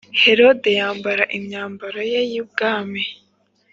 Herode 0.21 0.69
yambara 0.79 1.23
imyambaro 1.37 2.01
ye 2.11 2.21
y 2.33 2.37
ubwami 2.43 3.03